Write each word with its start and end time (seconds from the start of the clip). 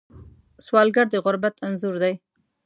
سوالګر 0.65 1.07
د 1.11 1.15
غربت 1.25 1.55
انځور 1.65 1.95
دی 2.03 2.13